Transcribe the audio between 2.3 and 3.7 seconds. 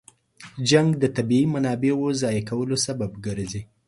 کولو سبب ګرځي.